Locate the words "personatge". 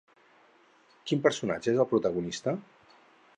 1.27-1.71